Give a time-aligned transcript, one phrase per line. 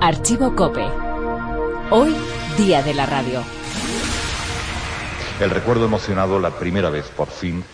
[0.00, 0.86] Archivo Cope.
[1.90, 2.14] Hoy,
[2.56, 3.42] Día de la Radio.
[5.40, 7.64] El recuerdo emocionado la primera vez, por fin,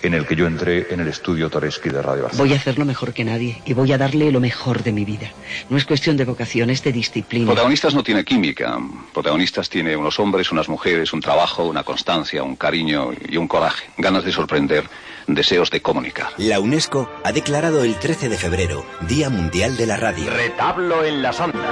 [0.00, 2.48] en el que yo entré en el estudio Toreski de Radio Barcelona.
[2.48, 5.30] Voy a hacerlo mejor que nadie y voy a darle lo mejor de mi vida.
[5.68, 7.46] No es cuestión de vocación, es de disciplina.
[7.46, 8.78] Protagonistas no tiene química.
[9.12, 13.90] Protagonistas tiene unos hombres, unas mujeres, un trabajo, una constancia, un cariño y un coraje.
[13.98, 14.84] Ganas de sorprender,
[15.26, 16.28] deseos de comunicar.
[16.38, 20.30] La UNESCO ha declarado el 13 de febrero Día Mundial de la Radio.
[20.30, 21.62] Retablo en las ondas.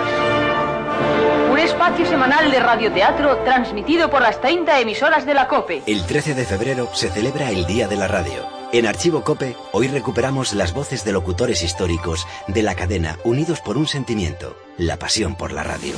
[1.51, 5.83] Un espacio semanal de radioteatro transmitido por las 30 emisoras de la COPE.
[5.87, 8.47] El 13 de febrero se celebra el Día de la Radio.
[8.73, 13.77] En Archivo Cope, hoy recuperamos las voces de locutores históricos de la cadena unidos por
[13.77, 15.95] un sentimiento, la pasión por la radio.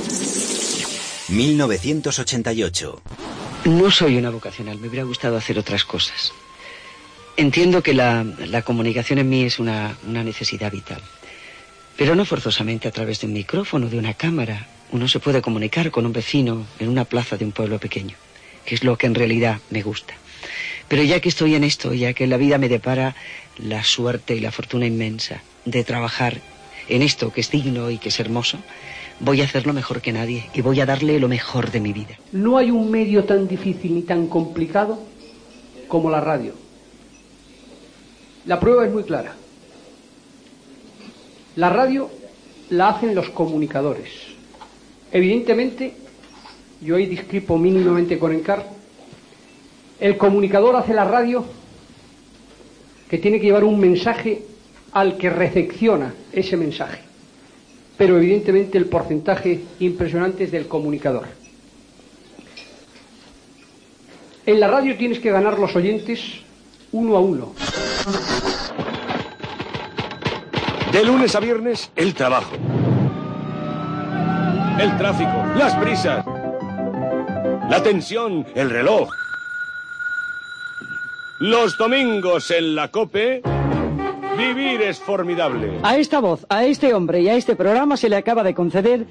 [1.29, 3.01] 1988.
[3.63, 6.33] No soy una vocacional, me hubiera gustado hacer otras cosas.
[7.37, 8.25] Entiendo que la,
[8.63, 11.01] comunicación en mí es una, una necesidad vital,
[11.97, 14.67] pero no forzosamente a través de un micrófono, de una cámara.
[14.91, 18.15] Uno se puede comunicar con un vecino en una plaza de un pueblo pequeño,
[18.65, 20.13] que es lo que en realidad me gusta.
[20.87, 23.15] Pero ya que estoy en esto, ya que la vida me depara
[23.57, 26.39] la suerte y la fortuna inmensa de trabajar
[26.87, 28.59] en esto que es digno y que es hermoso,
[29.19, 32.15] voy a hacerlo mejor que nadie y voy a darle lo mejor de mi vida.
[32.31, 34.99] No hay un medio tan difícil ni tan complicado
[35.89, 36.64] como la radio.
[38.45, 39.33] La prueba es muy clara.
[41.55, 42.09] La radio
[42.69, 44.09] la hacen los comunicadores.
[45.11, 45.93] Evidentemente,
[46.81, 48.67] yo ahí discrepo mínimamente con Encar,
[49.99, 51.45] el comunicador hace la radio
[53.09, 54.43] que tiene que llevar un mensaje
[54.91, 56.99] al que recepciona ese mensaje.
[57.97, 61.27] Pero evidentemente el porcentaje impresionante es del comunicador.
[64.45, 66.21] En la radio tienes que ganar los oyentes
[66.91, 67.53] uno a uno.
[70.91, 72.55] De lunes a viernes, el trabajo.
[74.79, 76.23] El tráfico, las prisas.
[77.69, 79.09] La tensión, el reloj.
[81.39, 83.41] Los domingos en la COPE,
[84.37, 85.79] vivir es formidable.
[85.81, 89.07] A esta voz, a este hombre y a este programa se le acaba de conceder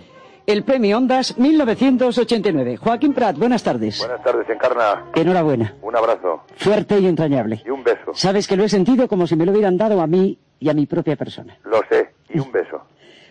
[0.47, 2.77] el Premio Ondas 1989.
[2.77, 3.99] Joaquín Prat, buenas tardes.
[3.99, 5.07] Buenas tardes, Encarna.
[5.15, 5.75] Enhorabuena.
[5.83, 6.43] Un abrazo.
[6.57, 7.63] Fuerte y entrañable.
[7.65, 8.13] Y un beso.
[8.15, 10.75] Sabes que lo he sentido como si me lo hubieran dado a mí y a
[10.75, 11.57] mi propia persona.
[11.65, 12.11] Lo sé.
[12.29, 12.83] Y un beso.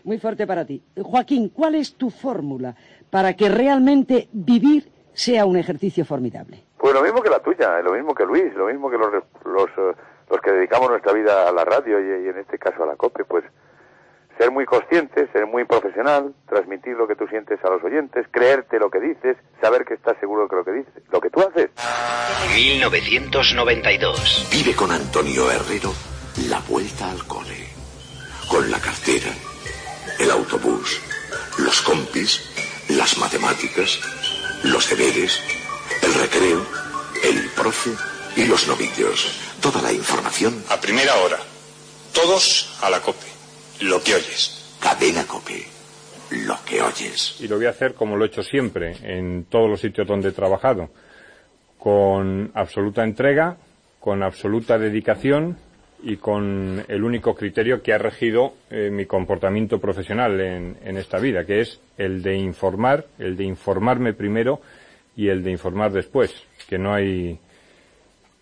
[0.04, 0.82] Muy fuerte para ti.
[1.02, 2.76] Joaquín, ¿cuál es tu fórmula
[3.10, 6.64] para que realmente vivir sea un ejercicio formidable?
[6.78, 9.12] Pues lo mismo que la tuya, lo mismo que Luis, lo mismo que los,
[9.46, 9.96] los, eh,
[10.30, 12.96] los que dedicamos nuestra vida a la radio y, y en este caso a la
[12.96, 13.46] COPE, pues
[14.38, 18.80] ser muy consciente, ser muy profesional, transmitir lo que tú sientes a los oyentes, creerte
[18.80, 21.70] lo que dices, saber que estás seguro de lo que dices, lo que tú haces.
[22.56, 24.50] 1992.
[24.52, 25.94] Vive con Antonio Herrero
[26.50, 27.68] la vuelta al cole.
[28.50, 29.32] Con la cartera,
[30.20, 31.02] el autobús,
[31.60, 32.42] los compis,
[32.90, 34.00] las matemáticas,
[34.64, 35.40] los deberes,
[36.02, 36.66] el recreo,
[37.24, 37.92] el profe
[38.36, 39.40] y los novillos.
[39.62, 41.38] Toda la información A primera hora.
[42.14, 43.33] Todos a la COPE.
[43.84, 44.78] Lo que oyes.
[44.80, 45.62] Cadena Cope.
[46.46, 47.42] Lo que oyes.
[47.42, 50.30] Y lo voy a hacer como lo he hecho siempre, en todos los sitios donde
[50.30, 50.90] he trabajado.
[51.78, 53.58] Con absoluta entrega,
[54.00, 55.58] con absoluta dedicación
[56.02, 61.20] y con el único criterio que ha regido eh, mi comportamiento profesional en, en esta
[61.20, 64.62] vida, que es el de informar, el de informarme primero
[65.18, 66.34] y el de informar después,
[66.70, 67.38] que no hay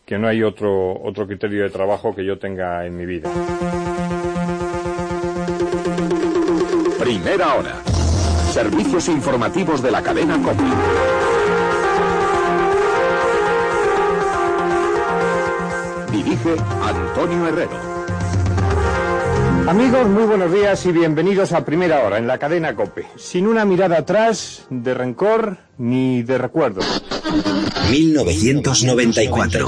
[0.06, 3.32] que no hay otro otro criterio de trabajo que yo tenga en mi vida.
[7.12, 7.84] Primera hora.
[8.54, 10.64] Servicios informativos de la cadena COPE.
[16.14, 17.78] Dirige Antonio Herrero.
[19.68, 23.06] Amigos, muy buenos días y bienvenidos a Primera Hora en la cadena COPE.
[23.18, 26.80] Sin una mirada atrás de rencor ni de recuerdo.
[27.90, 29.68] 1994.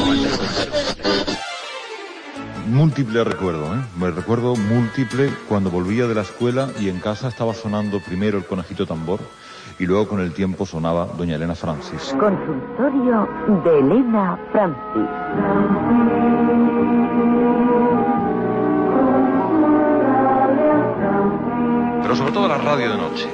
[2.74, 3.86] Múltiple recuerdo, ¿eh?
[4.00, 8.46] Me recuerdo múltiple cuando volvía de la escuela y en casa estaba sonando primero el
[8.48, 9.20] conejito tambor
[9.78, 12.16] y luego con el tiempo sonaba doña Elena Francis.
[12.20, 13.30] Consultorio
[13.64, 15.08] de Elena Francis.
[22.02, 23.30] Pero sobre todo la radio de noche.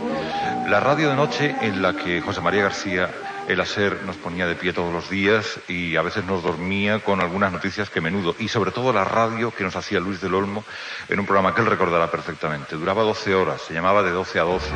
[0.67, 3.09] La radio de noche en la que José María García,
[3.49, 7.19] el hacer, nos ponía de pie todos los días y a veces nos dormía con
[7.19, 8.35] algunas noticias que menudo.
[8.37, 10.63] Y sobre todo la radio que nos hacía Luis del Olmo
[11.09, 12.75] en un programa que él recordará perfectamente.
[12.75, 14.75] Duraba 12 horas, se llamaba de 12 a 12.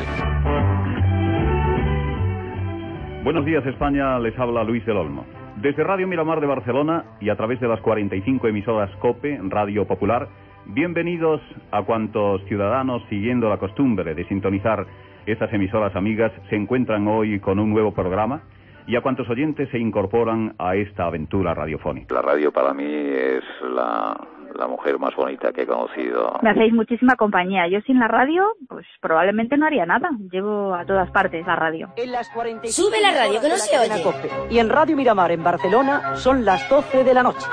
[3.22, 5.24] Buenos días España, les habla Luis del Olmo.
[5.56, 10.28] Desde Radio Miramar de Barcelona y a través de las 45 emisoras COPE, Radio Popular,
[10.66, 14.84] bienvenidos a cuantos ciudadanos siguiendo la costumbre de sintonizar
[15.26, 18.42] estas emisoras amigas se encuentran hoy con un nuevo programa
[18.86, 22.14] y a cuántos oyentes se incorporan a esta aventura radiofónica.
[22.14, 24.14] La radio para mí es la,
[24.54, 26.38] la mujer más bonita que he conocido.
[26.42, 27.66] Me hacéis muchísima compañía.
[27.68, 30.10] Yo sin la radio, pues probablemente no haría nada.
[30.30, 31.88] Llevo a todas partes la radio.
[31.96, 34.02] En las 45 Sube la radio, que no se oye.
[34.02, 34.28] COPE.
[34.50, 37.46] Y en Radio Miramar, en Barcelona, son las 12 de la noche.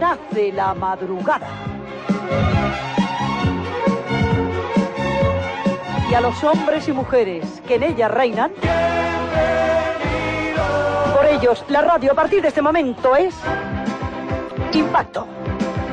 [0.00, 1.75] Nace la madrugada.
[6.16, 8.50] A los hombres y mujeres que en ella reinan,
[11.14, 13.34] por ellos la radio a partir de este momento es
[14.72, 15.26] Impacto.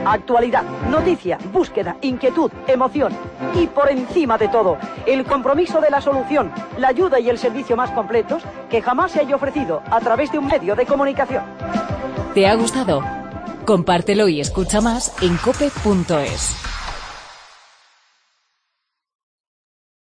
[0.05, 3.13] Actualidad, noticia, búsqueda, inquietud, emoción
[3.53, 7.75] y por encima de todo, el compromiso de la solución, la ayuda y el servicio
[7.75, 11.43] más completos que jamás se haya ofrecido a través de un medio de comunicación.
[12.33, 13.03] ¿Te ha gustado?
[13.65, 16.72] Compártelo y escucha más en cope.es.